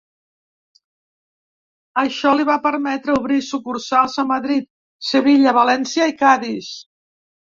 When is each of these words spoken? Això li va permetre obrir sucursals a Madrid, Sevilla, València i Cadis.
Això 2.03 2.31
li 2.37 2.45
va 2.49 2.55
permetre 2.63 3.17
obrir 3.19 3.37
sucursals 3.49 4.17
a 4.23 4.27
Madrid, 4.31 4.67
Sevilla, 5.09 5.53
València 5.61 6.11
i 6.13 6.19
Cadis. 6.23 6.71